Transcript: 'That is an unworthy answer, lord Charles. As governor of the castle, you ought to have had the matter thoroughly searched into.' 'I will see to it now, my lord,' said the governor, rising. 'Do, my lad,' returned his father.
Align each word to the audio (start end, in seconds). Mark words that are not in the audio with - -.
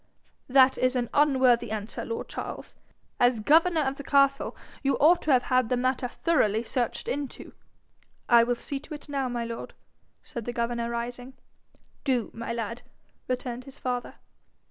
'That 0.47 0.79
is 0.79 0.95
an 0.95 1.07
unworthy 1.13 1.69
answer, 1.69 2.03
lord 2.03 2.27
Charles. 2.27 2.75
As 3.19 3.39
governor 3.39 3.81
of 3.81 3.97
the 3.97 4.03
castle, 4.03 4.57
you 4.81 4.95
ought 4.97 5.21
to 5.21 5.31
have 5.31 5.43
had 5.43 5.69
the 5.69 5.77
matter 5.77 6.07
thoroughly 6.07 6.63
searched 6.63 7.07
into.' 7.07 7.53
'I 8.27 8.43
will 8.45 8.55
see 8.55 8.79
to 8.79 8.95
it 8.95 9.07
now, 9.07 9.29
my 9.29 9.45
lord,' 9.45 9.75
said 10.23 10.45
the 10.45 10.53
governor, 10.53 10.89
rising. 10.89 11.35
'Do, 12.03 12.31
my 12.33 12.51
lad,' 12.51 12.81
returned 13.27 13.65
his 13.65 13.77
father. 13.77 14.15